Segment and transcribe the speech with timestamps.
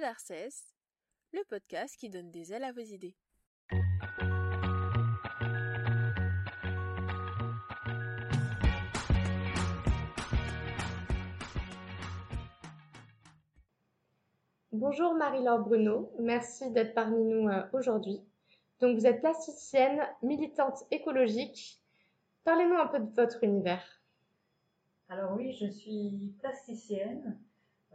[0.00, 0.64] Podarcès,
[1.34, 3.14] le podcast qui donne des ailes à vos idées.
[14.72, 18.22] Bonjour Marie-Laure Bruno, merci d'être parmi nous euh, aujourd'hui.
[18.80, 21.78] Donc vous êtes plasticienne, militante écologique.
[22.44, 23.84] Parlez-nous un peu de votre univers.
[25.10, 27.38] Alors oui, je suis plasticienne.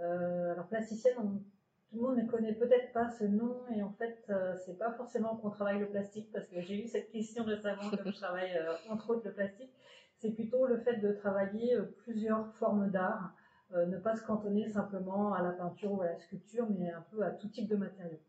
[0.02, 1.42] Euh, alors plasticienne,
[1.90, 4.92] tout le monde ne connaît peut-être pas ce nom et en fait, euh, c'est pas
[4.92, 8.58] forcément qu'on travaille le plastique parce que j'ai eu cette question récemment comme je travaille
[8.58, 9.72] euh, entre autres le plastique.
[10.18, 13.36] C'est plutôt le fait de travailler plusieurs formes d'art,
[13.76, 17.22] ne pas se cantonner simplement à la peinture ou à la sculpture, mais un peu
[17.24, 18.22] à tout type de matériaux.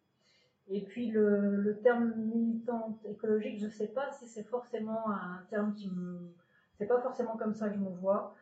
[0.69, 5.75] Et puis le, le terme militante écologique, je sais pas si c'est forcément un terme
[5.75, 6.35] qui me,
[6.77, 8.35] c'est pas forcément comme ça que je me vois.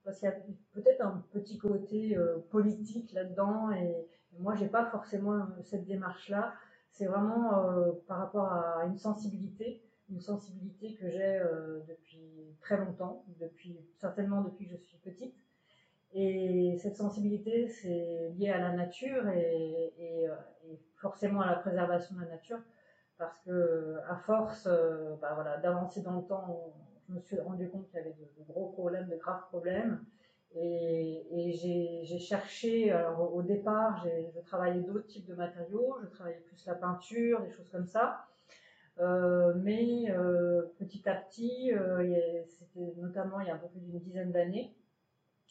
[0.00, 0.36] Euh, parce qu'il y a
[0.72, 4.06] peut-être un petit côté euh, politique là-dedans et,
[4.38, 6.54] moi j'ai pas forcément cette démarche-là.
[6.92, 11.42] C'est vraiment euh, par rapport à une sensibilité, une sensibilité que j'ai
[11.88, 15.34] depuis très longtemps, depuis certainement depuis que je suis petite.
[16.12, 22.14] Et cette sensibilité, c'est lié à la nature et, et, et, forcément à la préservation
[22.14, 22.60] de la nature,
[23.18, 24.68] parce que à force,
[25.20, 26.72] bah voilà, d'avancer dans le temps,
[27.10, 30.04] je me suis rendu compte qu'il y avait de, gros problèmes, de graves problèmes.
[30.54, 36.64] Et, j'ai cherché, alors au départ, je travaillais d'autres types de matériaux, je travaillais plus
[36.66, 38.26] la peinture, des choses comme ça.
[38.98, 43.80] Euh, mais euh, petit à petit, euh, c'était notamment il y a un peu plus
[43.80, 44.74] d'une dizaine d'années,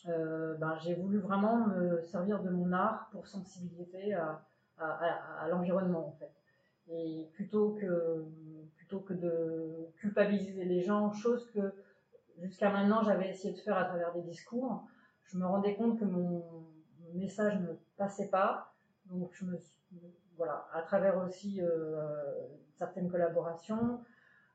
[0.07, 4.45] euh, ben, j'ai voulu vraiment me servir de mon art pour sensibiliser à,
[4.77, 6.38] à l'environnement en fait.
[6.91, 8.25] Et plutôt que
[8.77, 11.73] plutôt que de culpabiliser les gens, chose que
[12.41, 14.83] jusqu'à maintenant j'avais essayé de faire à travers des discours,
[15.25, 16.65] je me rendais compte que mon
[17.13, 18.73] message ne passait pas.
[19.05, 19.31] Donc
[20.37, 22.31] voilà, à travers aussi euh,
[22.77, 23.99] certaines collaborations,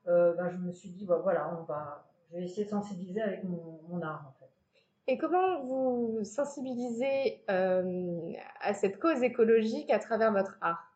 [0.07, 3.21] euh, ben, je me suis dit bah, voilà, on va, je vais essayer de sensibiliser
[3.21, 4.51] avec mon, mon art en fait.
[5.07, 10.94] Et comment vous sensibilisez euh, à cette cause écologique à travers votre art?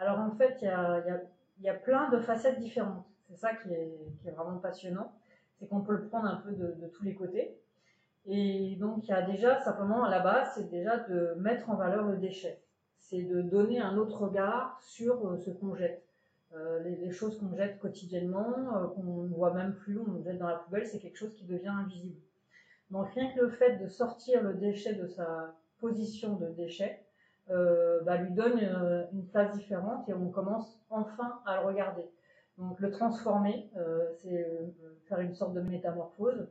[0.00, 3.04] Alors en fait, il y a, plein de facettes différentes.
[3.28, 3.92] C'est ça qui est,
[4.24, 5.12] vraiment passionnant.
[5.58, 7.54] C'est qu'on peut le prendre un peu de, tous les côtés.
[8.24, 11.74] Et donc, il y a déjà, simplement, à la base, c'est déjà de mettre en
[11.74, 12.62] valeur le déchet.
[12.98, 16.02] C'est de donner un autre regard sur euh, ce qu'on jette.
[16.54, 20.38] Euh, les, les, choses qu'on jette quotidiennement, euh, qu'on ne voit même plus, on jette
[20.38, 22.20] dans la poubelle, c'est quelque chose qui devient invisible.
[22.90, 27.02] Donc, rien que le fait de sortir le déchet de sa position de déchet,
[27.50, 32.04] euh, bah, lui donne euh, une place différente et on commence enfin à le regarder.
[32.58, 34.46] Donc le transformer, euh, c'est
[35.08, 36.48] faire une sorte de métamorphose.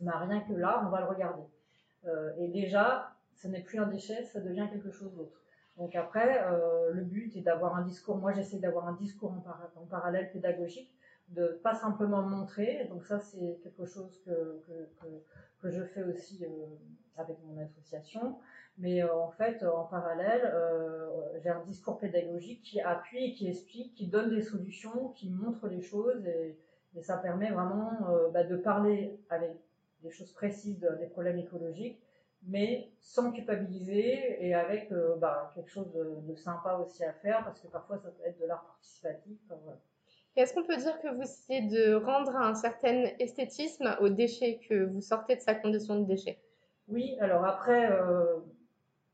[0.00, 1.42] Bah, rien que là, on va le regarder.
[2.38, 5.38] Et déjà, ce n'est plus un déchet, ça devient quelque chose d'autre.
[5.76, 6.42] Donc après,
[6.90, 8.16] le but est d'avoir un discours.
[8.16, 9.34] Moi, j'essaie d'avoir un discours
[9.76, 10.90] en parallèle pédagogique
[11.30, 12.86] de pas simplement montrer.
[12.88, 15.06] Donc ça, c'est quelque chose que, que,
[15.60, 16.66] que, je fais aussi euh,
[17.16, 18.38] avec mon association.
[18.78, 21.08] Mais euh, en fait, en parallèle, euh,
[21.42, 25.80] j'ai un discours pédagogique qui appuie, qui explique, qui donne des solutions, qui montre les
[25.80, 26.58] choses et,
[27.02, 27.92] ça permet vraiment
[28.34, 29.52] bah, de parler avec
[30.02, 32.02] des choses précises des problèmes écologiques,
[32.42, 37.68] mais sans culpabiliser et avec bah, quelque chose de, sympa aussi à faire parce que
[37.68, 39.38] parfois ça peut être de l'art participatif.
[40.36, 44.84] Est-ce qu'on peut dire que vous essayez de rendre un certain esthétisme au déchet, que
[44.84, 46.38] vous sortez de sa condition de déchet
[46.88, 48.36] Oui, alors après, euh,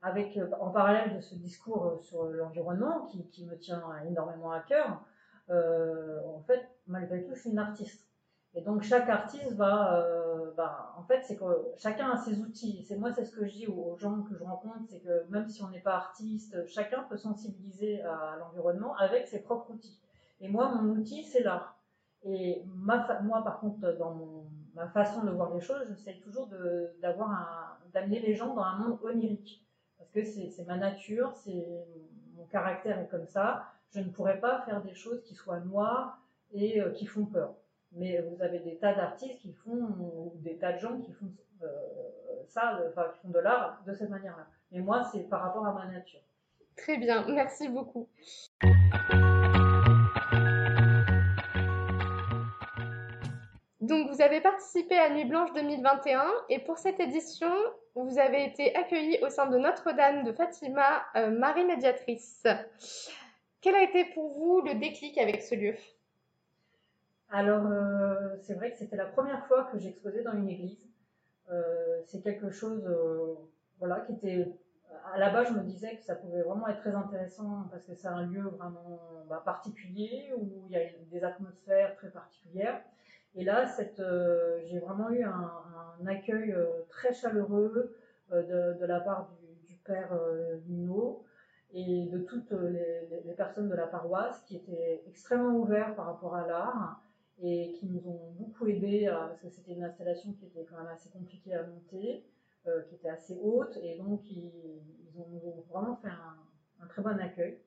[0.02, 5.00] avec, en parallèle de ce discours sur l'environnement qui, me tient énormément à cœur,
[5.48, 8.06] euh, en fait, malgré tout, je suis une artiste.
[8.54, 11.44] Et donc chaque artiste va, euh, bah, en fait, c'est que
[11.76, 12.84] chacun a ses outils.
[12.88, 15.48] C'est moi, c'est ce que je dis aux gens que je rencontre, c'est que même
[15.48, 20.00] si on n'est pas artiste, chacun peut sensibiliser à l'environnement avec ses propres outils.
[20.40, 21.78] Et moi, mon outil, c'est l'art.
[22.22, 28.34] Et moi, par contre, dans ma façon de voir les choses, j'essaie toujours d'amener les
[28.34, 29.64] gens dans un monde onirique.
[29.98, 31.66] Parce que c'est ma nature, c'est
[32.36, 33.64] mon caractère est comme ça.
[33.94, 36.18] Je ne pourrais pas faire des choses qui soient noires
[36.52, 37.54] et euh, qui font peur.
[37.92, 41.32] Mais vous avez des tas d'artistes qui font, ou des tas de gens qui font
[41.62, 41.66] euh,
[42.48, 44.46] ça, enfin, qui font de l'art de cette manière-là.
[44.72, 46.20] Mais moi, c'est par rapport à ma nature.
[46.76, 48.08] Très bien, merci beaucoup.
[53.86, 57.52] Donc, vous avez participé à Nuit Blanche 2021 et pour cette édition,
[57.94, 62.44] vous avez été accueilli au sein de Notre-Dame de Fatima, euh, Marie médiatrice.
[63.60, 65.74] Quel a été pour vous le déclic avec ce lieu?
[67.30, 70.84] Alors, euh, c'est vrai que c'était la première fois que j'exposais dans une église.
[71.52, 72.92] Euh, c'est quelque chose,
[73.78, 74.48] voilà, qui était
[75.14, 77.94] à la base, je me disais que ça pouvait vraiment être très intéressant parce que
[77.94, 78.98] c'est un lieu vraiment
[79.28, 82.82] bah, particulier où il y a des atmosphères très particulières.
[83.36, 83.66] Et là,
[83.98, 87.94] euh, j'ai vraiment eu un, accueil euh, très chaleureux
[88.32, 89.30] euh, de, la part
[89.68, 90.18] du, père
[90.66, 91.22] Lino
[91.72, 96.44] et de toutes les, personnes de la paroisse qui étaient extrêmement ouverts par rapport à
[96.44, 97.00] l'art
[97.40, 100.88] et qui nous ont beaucoup aidés parce que c'était une installation qui était quand même
[100.92, 102.24] assez compliquée à monter,
[102.88, 104.82] qui était assez haute et donc ils,
[105.20, 106.08] ont vraiment fait
[106.80, 107.60] un très bon accueil.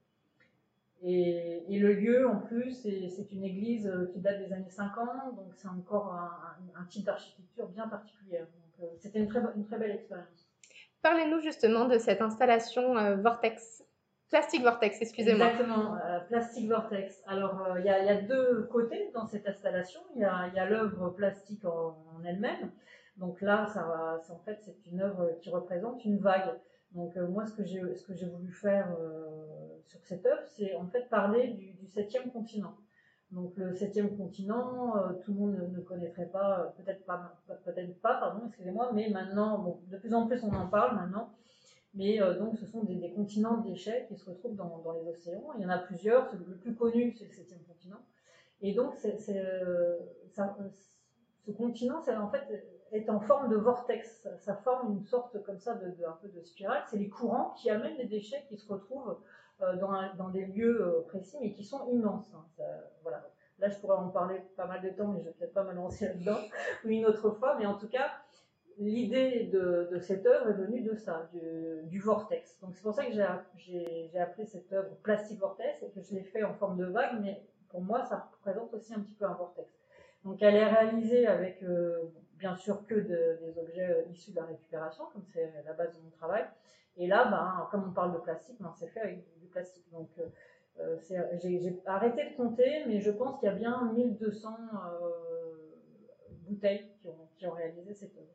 [1.01, 5.53] Et, le lieu, en plus, c'est une église euh, qui date des années 50, donc
[5.55, 8.47] c'est encore un, type d'architecture bien particulière.
[8.81, 10.49] Euh, c'était une très, une très belle expérience.
[11.01, 13.83] Parlez-nous justement de cette installation euh, Vortex.
[14.29, 15.47] Plastic Vortex, excusez-moi.
[15.47, 15.97] Exactement,
[16.27, 17.23] Plastic Vortex.
[17.25, 20.01] Alors, il y, a deux côtés dans cette installation.
[20.15, 22.69] Il y a, l'œuvre plastique en, elle-même.
[23.17, 26.59] Donc là, ça, en fait, c'est une œuvre qui représente une vague.
[26.91, 28.95] Donc moi, ce que j'ai voulu faire
[29.89, 32.75] sur cette œuvre, c'est en fait parler du, septième continent.
[33.31, 37.99] Donc le septième continent, euh, tout le monde ne, connaîtrait pas, euh, peut-être pas, peut-être
[37.99, 41.31] pas, pardon, excusez-moi, mais maintenant, bon, de plus en plus on en parle maintenant.
[41.95, 45.53] Mais euh, donc ce sont des, continents de déchets qui se retrouvent dans, les océans.
[45.57, 46.31] Il y en a plusieurs.
[46.35, 48.01] Le plus connu, c'est le septième continent.
[48.61, 49.11] Et donc ce
[51.51, 52.45] continent, c'est en fait
[52.91, 54.27] est en forme de vortex.
[54.39, 56.83] Ça, forme une sorte comme ça de, un peu de spirale.
[56.89, 59.17] C'est les courants qui amènent les déchets qui se retrouvent
[59.61, 59.75] euh,
[60.17, 62.33] dans, des lieux euh, précis, mais qui sont immenses.
[62.33, 62.63] Hein.
[63.03, 63.25] voilà.
[63.59, 65.73] Là, je pourrais en parler pas mal de temps, mais je vais peut-être pas me
[65.73, 66.39] lancer là-dedans,
[66.85, 68.09] ou une autre fois, mais en tout cas,
[68.79, 72.59] l'idée de, cette œuvre est venue de ça, du, vortex.
[72.61, 76.23] Donc c'est pour ça que j'ai appelé cette œuvre plastique vortex et que je l'ai
[76.23, 79.33] fait en forme de vague, mais pour moi ça représente aussi un petit peu un
[79.33, 79.69] vortex.
[80.23, 85.05] Donc elle est réalisée avec euh, bien sûr que des objets issus de la récupération,
[85.13, 86.45] comme c'est la base de mon travail.
[86.97, 89.85] Et là, ben, comme on parle de plastique, ben, c'est fait avec plastique.
[89.91, 94.49] Donc, euh, euh, j'ai arrêté de compter, mais je pense qu'il y a bien 1200
[94.49, 95.77] euh,
[96.47, 96.89] bouteilles
[97.37, 98.27] qui ont, réalisé cette œuvre.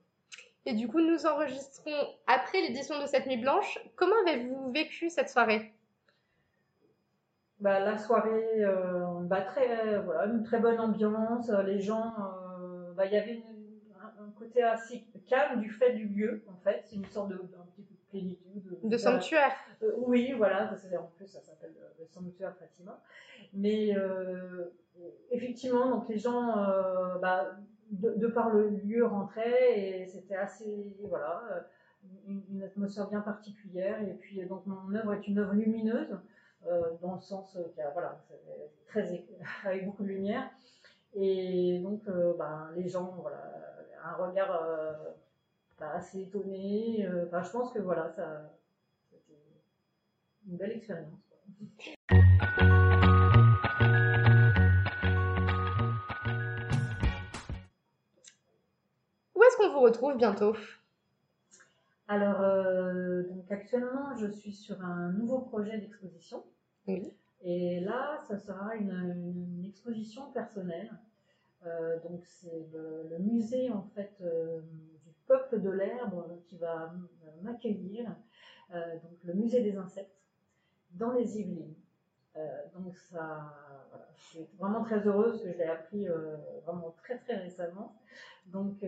[0.67, 3.79] Et du coup, nous enregistrons après l'édition de cette nuit blanche.
[3.97, 5.73] Comment avez-vous vécu cette soirée?
[7.61, 8.65] Bah, La soirée,
[9.23, 11.51] bah, très, voilà, une très bonne ambiance.
[11.67, 12.15] Les gens,
[12.97, 13.54] bah, il y avait un,
[14.55, 16.83] côté assez calme du fait du lieu, en fait.
[16.87, 17.41] C'est une sorte de,
[18.85, 19.53] de, sanctuaire.
[19.83, 23.01] Euh, oui, voilà, en plus ça s'appelle le sanctuaire Fatima.
[23.53, 24.67] Mais euh,
[25.31, 27.57] effectivement, donc les gens, euh, bah,
[27.91, 31.67] de, par le lieu rentraient et c'était assez, voilà,
[32.27, 34.01] une, atmosphère bien particulière.
[34.03, 36.17] Et puis donc mon œuvre est une œuvre lumineuse.
[37.03, 38.25] dans le sens qu'il y a, voilà,
[38.87, 39.25] très
[39.65, 40.51] avec beaucoup de lumière.
[41.17, 42.03] Et donc,
[42.39, 43.64] bah, les gens, voilà,
[44.05, 44.53] un regard
[45.93, 47.07] assez étonné.
[47.07, 48.51] Euh, enfin, je pense que voilà, ça,
[49.11, 49.39] c'était
[50.47, 51.21] une belle expérience.
[59.35, 60.57] Où est-ce qu'on vous retrouve bientôt?
[62.07, 66.45] Alors, euh, donc actuellement, je suis sur un nouveau projet d'exposition.
[66.87, 67.13] Oui.
[67.41, 70.91] Et là, ça sera une, exposition personnelle.
[71.67, 74.23] Euh, donc, c'est le, musée en fait
[75.27, 76.93] peuple de l'herbe qui va
[77.43, 78.15] m'accueillir,
[78.73, 80.17] euh, donc le musée des insectes,
[80.93, 81.75] dans les Yvelines.
[82.37, 83.55] Euh, donc ça,
[84.17, 87.97] je suis vraiment très heureuse que je l'ai appris euh, vraiment très très récemment.
[88.47, 88.85] Donc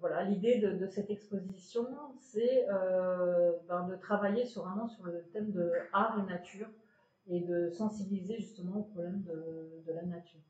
[0.00, 1.86] voilà, l'idée de, cette exposition,
[2.20, 6.68] c'est ben, de travailler sur, vraiment sur le thème de art et nature
[7.28, 10.40] et de sensibiliser justement au problème de la nature.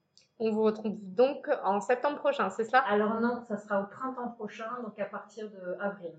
[0.45, 2.81] On vous retrouve donc en septembre prochain, c'est cela?
[2.81, 6.13] Alors non, ça sera au printemps prochain, donc à partir de avril.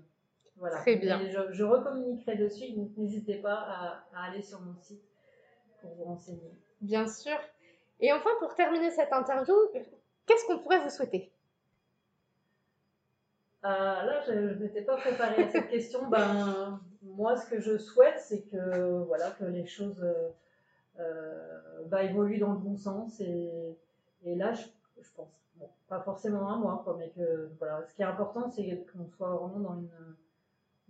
[0.56, 0.78] Voilà.
[0.78, 1.20] Très bien.
[1.50, 3.54] je, recommuniquerai dessus, donc n'hésitez pas
[4.14, 5.02] à, aller sur mon site
[5.80, 6.52] pour vous renseigner.
[6.80, 7.36] Bien sûr.
[8.00, 9.54] Et enfin, pour terminer cette interview,
[10.26, 11.30] qu'est-ce qu'on pourrait vous souhaiter?
[13.64, 16.06] Euh, Là, je ne m'étais pas préparée à cette question.
[16.08, 20.30] Ben, moi, ce que je souhaite, c'est que, voilà, que les choses euh
[21.86, 23.76] bah, évoluent dans le bon sens et
[24.24, 24.62] et là, je,
[25.14, 25.28] pense,
[25.88, 29.28] pas forcément un mois, quoi, mais que voilà, ce qui est important, c'est qu'on soit
[29.28, 29.90] vraiment dans une,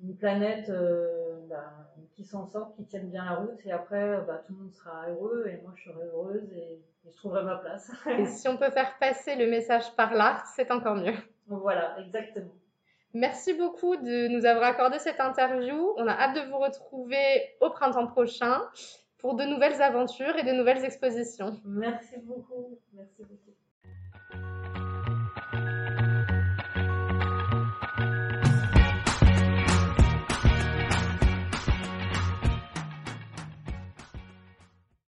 [0.02, 1.72] une planète euh, bah,
[2.14, 5.08] qui s'en sort, qui tienne bien la route, et après, bah, tout le monde sera
[5.08, 7.92] heureux, et moi, je serai heureuse, et, je trouverai ma place.
[8.06, 11.12] et si on peut faire passer le message par l'art, c'est encore mieux.
[11.48, 12.50] Voilà, exactement.
[13.12, 15.92] Merci beaucoup de nous avoir accordé cette interview.
[15.98, 18.62] On a hâte de vous retrouver au printemps prochain
[19.24, 21.58] pour de nouvelles aventures et de nouvelles expositions.
[21.64, 22.78] Merci beaucoup.
[22.92, 23.43] Merci beaucoup.